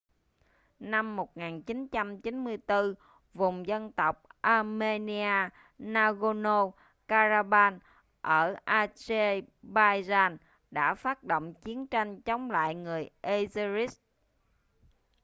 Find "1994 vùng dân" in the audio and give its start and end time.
1.15-3.91